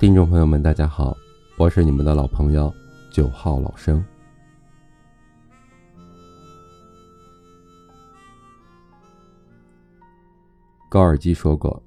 [0.00, 1.14] 听众朋友们，大家好，
[1.58, 2.72] 我是你们的老朋友
[3.10, 4.02] 九号老生。
[10.88, 11.82] 高尔基说过，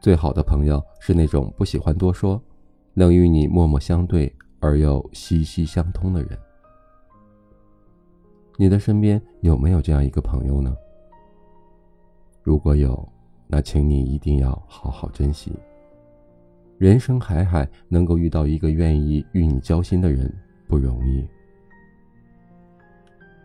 [0.00, 2.42] 最好的朋友是那种不喜欢多说，
[2.94, 6.38] 能与你默默相对而又息息相通的人。
[8.56, 10.74] 你的身边有没有这样一个朋友呢？
[12.42, 13.06] 如果有，
[13.46, 15.52] 那请你一定要好好珍惜。
[16.82, 20.28] 人生海海，能够遇到一个愿意与你交心的人
[20.66, 21.24] 不容易。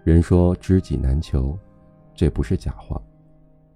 [0.03, 1.55] 人说知己难求，
[2.15, 2.99] 这不是假话。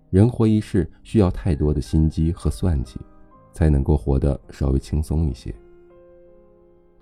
[0.09, 2.99] 人活一世，需要太多的心机和算计，
[3.53, 5.53] 才能够活得稍微轻松一些。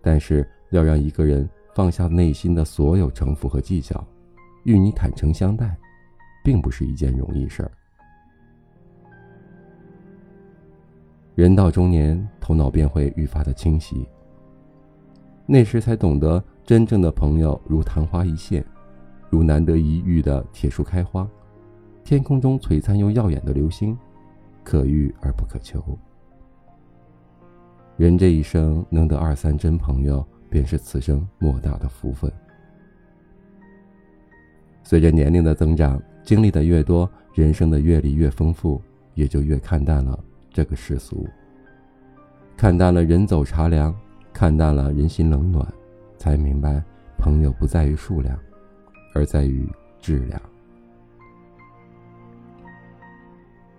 [0.01, 4.05] 但是，要让一个人放下内心的所有城府和计较，
[4.65, 5.77] 与你坦诚相待，
[6.43, 7.71] 并不是一件容易事儿。
[11.39, 14.05] 人到中年，头脑便会愈发的清晰。
[15.45, 18.61] 那时才懂得，真正的朋友如昙花一现，
[19.30, 21.25] 如难得一遇的铁树开花，
[22.03, 23.97] 天空中璀璨又耀眼的流星，
[24.66, 25.81] 可遇而不可求。
[27.95, 32.30] 人这一生能得二三真朋友，便是此生莫大的福分。
[34.83, 38.81] 随着年龄的增长，经历的越多，人生的阅历越丰富，
[39.13, 40.22] 也就越看淡了。
[40.52, 41.30] 这个世俗，
[42.59, 43.95] 看淡了人走茶凉，
[44.33, 45.65] 看淡了人心冷暖，
[46.17, 46.83] 才明白
[47.17, 48.38] 朋友不在于数量，
[49.16, 49.66] 而在于
[50.01, 50.41] 质量。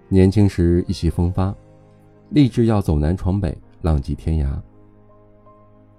[0.09, 1.55] 年轻时意气风发，
[2.31, 4.59] 立志要走南闯北，浪迹天涯。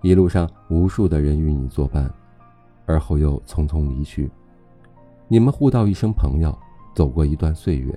[0.01, 2.11] 一路上无数的人与你作伴，
[2.88, 4.27] 而后又匆匆离去。
[5.27, 6.57] 你们互道一声朋友，
[6.95, 7.95] 走过一段岁月，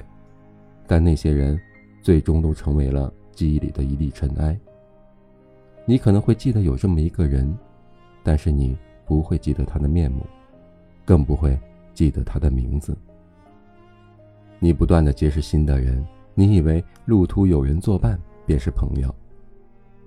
[0.87, 1.59] 但那些人。
[2.03, 4.55] 最终都成为了记忆里的一粒尘埃。
[5.85, 7.57] 你可能会记得有这么一个人，
[8.23, 10.27] 但是你不会记得他的面目，
[11.05, 11.59] 更不会
[11.93, 12.97] 记得他的名字。
[14.59, 19.15] 你不断的结识新的人，你以为路途有人作伴便是朋友，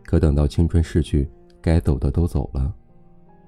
[0.04, 1.30] 可等到青春逝去，
[1.62, 2.74] 该走的都走了，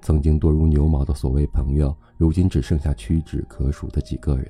[0.00, 4.46] 曾经多如牛毛的所谓朋友，如今只剩下屈指可数的几个人。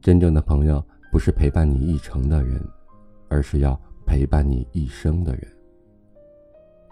[0.00, 0.82] 真正的朋友。
[1.12, 2.58] 不是陪伴你一程的人，
[3.28, 3.78] 而是要
[4.12, 5.48] 陪伴你一生的人。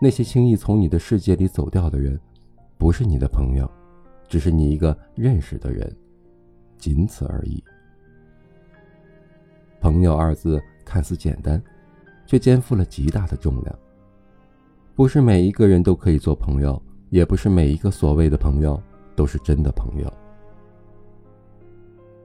[0.00, 2.18] 那些轻易从你的世界里走掉的人，
[2.78, 3.70] 不是你的朋友，
[4.26, 5.94] 只是你一个认识的人，
[6.78, 7.62] 仅此而已。
[9.82, 11.62] 朋友二字看似简单，
[12.24, 13.78] 却肩负了极大的重量。
[14.94, 18.82] 不是每一个人都可以做朋友，也不是每一个所谓的朋友
[19.14, 20.10] 都是真的朋友。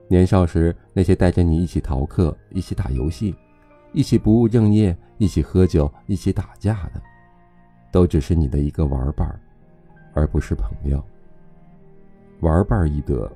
[0.08, 3.34] 年少时，那些带着你一起逃课、一起打游戏、
[3.92, 7.00] 一起不务正业、一起喝酒、一起打架的，
[7.90, 9.40] 都只是你的一个玩伴儿，
[10.12, 11.02] 而不是朋友。
[12.40, 13.30] 玩伴易得，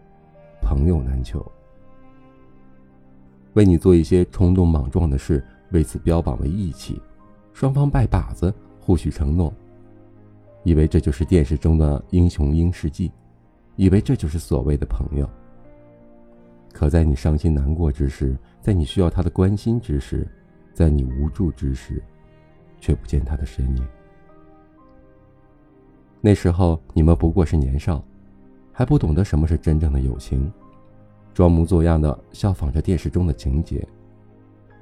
[0.61, 1.45] 朋友难求。
[3.55, 7.01] 为你做一些冲动莽撞的事，为此标榜为义气，
[7.53, 9.53] 双方拜把子，互许承诺，
[10.63, 13.11] 以为这就是电视中的英雄英事迹，
[13.77, 15.29] 以为这就是所谓的朋友。
[16.73, 20.29] 可在你伤心难过之时，在你需要他的关心之时，
[20.73, 22.03] 在你无助之时，
[22.81, 23.87] 却不见他的身影。
[26.21, 28.03] 那时候你们不过是年少，
[28.73, 30.53] 还不懂得什么是真正的友情，
[31.33, 33.87] 装模作样的效仿着电视中的情节，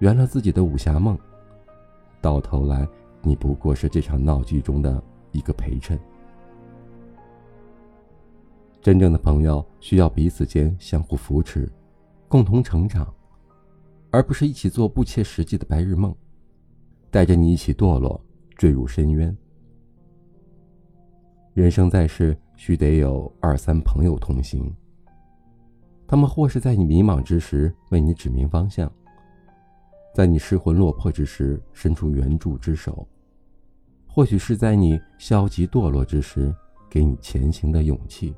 [0.01, 1.19] 圆了自己的武侠梦。
[2.21, 2.87] 到头来，
[3.23, 5.99] 你不过是这场闹剧中的一个陪衬。
[8.81, 11.71] 真正的朋友需要彼此间相互扶持。
[12.29, 13.13] 共同成长，
[14.11, 16.15] 而不是一起做不切实际的白日梦，
[17.11, 18.21] 带着你一起堕落，
[18.57, 19.37] 坠入深渊。
[21.53, 24.75] 人生在世，须得有二三朋友同行。
[26.07, 28.91] 他们或是在你迷茫之时为你指明方向，
[30.15, 33.07] 在你失魂落魄之时伸出援助之手，
[34.07, 36.55] 或许是在你消极堕落之时
[36.89, 38.35] 给你前行的勇气。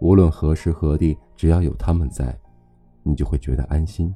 [0.00, 2.38] 无论何时何地，只要有他们在，
[3.10, 4.14] 你就会觉得安心，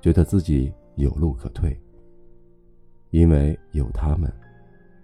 [0.00, 1.78] 觉得自己有路可退。
[3.10, 4.32] 因为有他们，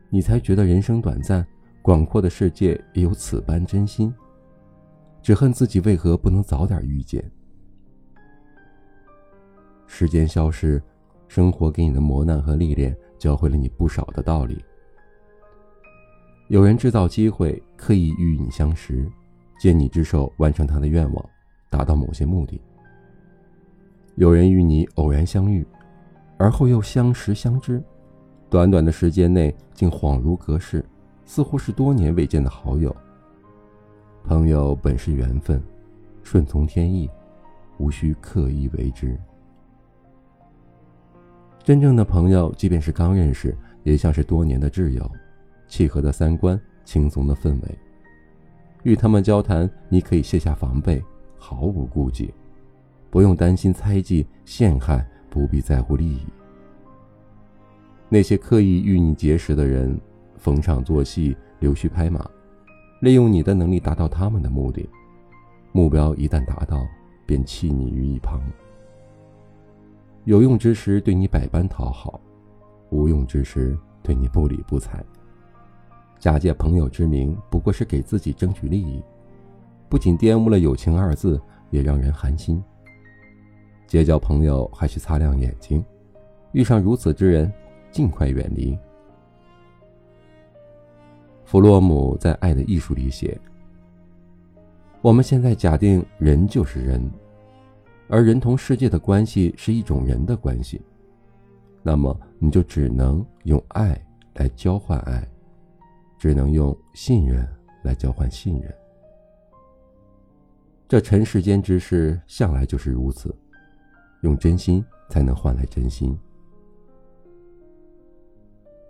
[0.09, 1.47] 你才觉得人生短暂，
[1.83, 4.13] 广阔的世界也有此般真心。
[5.21, 7.23] 只恨自己为何不能早点遇见。
[9.87, 10.83] 时间消失，
[11.29, 14.65] 生活给你的磨难和历练，教会了你不少的道理。
[16.49, 19.07] 有人制造机会，刻意与你相识。
[19.61, 21.31] 借你之手完成他的愿望，
[21.71, 22.61] 达到某些目的。
[24.17, 25.67] 有人与你偶然相遇，
[26.37, 27.83] 而后又相识相知，
[28.51, 30.85] 短短的时间内竟恍如隔世，
[31.25, 32.95] 似乎是多年未见的好友。
[34.25, 35.63] 朋友本是缘分，
[36.23, 37.11] 顺从天意，
[37.79, 39.19] 无需刻意为之。
[41.65, 45.11] 真正的朋友，即便是刚认识，也像是多年的挚友，
[45.69, 47.79] 契合的三观，轻松的氛围。
[48.83, 51.03] 与他们交谈，你可以卸下防备，
[51.39, 52.35] 毫无顾忌，
[53.13, 56.23] 不用担心猜忌陷害，不必在乎利益。
[58.09, 60.01] 那些刻意与你结识的人，
[60.39, 62.27] 逢场作戏，溜须拍马，
[63.03, 64.89] 利用你的能力达到他们的目的。
[65.73, 66.87] 目标一旦达到，
[67.27, 68.41] 便弃你于一旁。
[70.25, 72.19] 有用之时对你百般讨好，
[72.89, 75.05] 无用之时对你不理不睬。
[76.19, 79.03] 假借朋友之名，不过是给自己争取利益，
[79.91, 81.39] 不仅玷污了友情二字，
[81.69, 82.63] 也让人寒心。
[83.87, 85.85] 结交朋友还需擦亮眼睛，
[86.53, 87.53] 遇上如此之人，
[87.91, 88.79] 尽快远离。
[91.45, 93.39] 弗洛姆在《爱的艺术》里写
[95.03, 97.09] ：“我们现在假定人就是人。”
[98.09, 100.83] 而人同世界的关系是一种人的关系，
[101.83, 103.99] 那么你就只能用爱
[104.35, 105.27] 来交换爱，
[106.19, 107.49] 只能用信任
[107.83, 108.75] 来交换信任。
[110.87, 113.35] 这尘世间之事向来就是如此，
[114.23, 116.19] 用真心才能换来真心。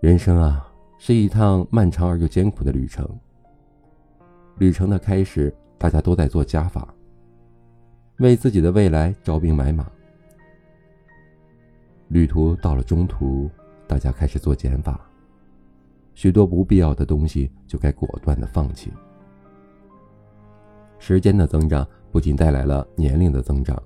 [0.00, 3.08] 人生啊，是一趟漫长而又艰苦的旅程。
[4.58, 6.94] 旅程的开始，大家都在做加法。
[8.18, 9.90] 为自己的未来招兵买马。
[12.08, 13.50] 旅途到了中途，
[13.88, 15.00] 大家开始做减法，
[16.14, 18.92] 许多不必要的东西就该果断的放弃。
[20.98, 23.82] 时间的增长不仅带来了年龄的增长，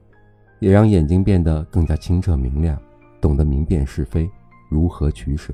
[0.58, 2.78] 也让眼睛变得更加清澈明亮，
[3.20, 4.30] 懂得明辨是非，
[4.70, 5.52] 如何取舍。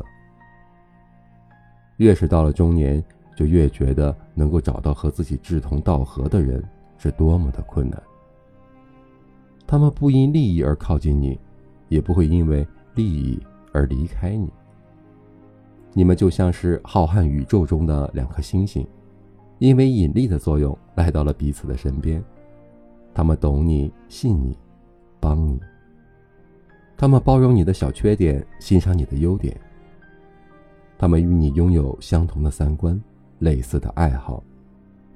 [1.99, 3.02] 越是到了中年，
[3.37, 6.62] 就越觉得能够找到和自己志同道合的人
[6.99, 8.02] 是多么的困难。
[9.66, 11.38] 他们不因利益而靠近你，
[11.88, 13.40] 也不会因为利益
[13.72, 14.52] 而离开你。
[15.94, 18.87] 你们就像是浩瀚宇宙中的两颗星星，
[19.58, 22.22] 因为引力的作用来到了彼此的身边。
[23.14, 24.56] 他们懂你，信你，
[25.22, 25.58] 帮你。
[26.98, 29.58] 他们包容你的小缺点，欣赏你的优点。
[30.98, 33.00] 他们与你拥有相同的三观，
[33.38, 34.44] 类似的爱好。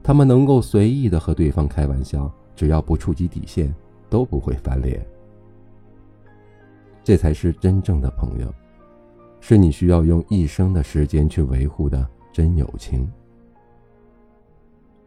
[0.02, 3.74] 他们能够随意的和对方开玩笑，只要不触及底线。
[4.08, 5.04] 都不会翻脸，
[7.02, 8.54] 这才是真正的朋友，
[9.40, 13.10] 是你需要用一生的时间去维护的真友情。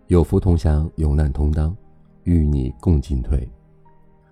[0.08, 1.74] 有福同享，有难同当，
[2.26, 3.50] 与你共进退。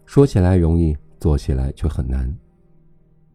[0.08, 2.34] 说起来容易，做起来却很难。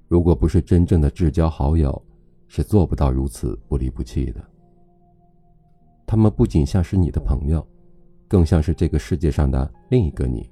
[0.08, 2.02] 如果不是真正的至交好友，
[2.48, 4.42] 是做不到如此不离不弃的。
[6.06, 7.64] 他们不仅像是你的朋友，
[8.26, 10.50] 更像是这个世界上的另一个你。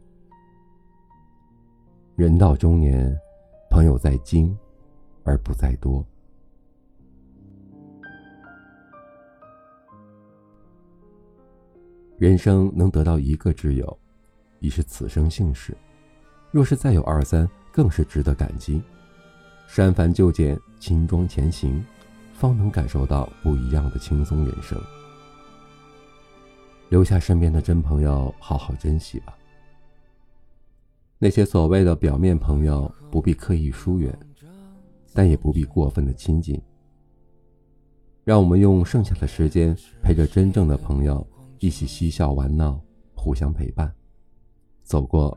[2.16, 3.16] 人到中年，
[3.70, 4.54] 朋友在精，
[5.24, 6.04] 而不在多。
[12.18, 13.98] 人生能得到一个挚友，
[14.58, 15.72] 已是此生幸事；
[16.50, 18.82] 若是再有二三，更是值得感激。
[19.68, 21.84] 删繁就简，轻装前行，
[22.34, 24.80] 方能感受到不一样的轻松人生。
[26.88, 29.32] 留下身边的真朋友，好好珍惜吧。
[31.20, 34.12] 那些所谓的表面朋友，不必刻意疏远，
[35.12, 36.60] 但也不必过分的亲近。
[38.24, 41.24] 让我们用剩下的时间陪着真正的朋友，
[41.60, 42.80] 一起嬉笑玩闹，
[43.14, 43.92] 互相陪伴，
[44.82, 45.36] 走过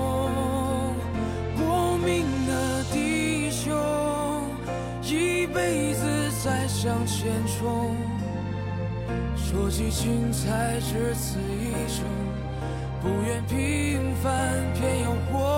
[7.01, 7.95] 再向前冲。
[9.35, 12.05] 说起精彩，只此一生，
[13.01, 15.50] 不愿平凡，偏要活。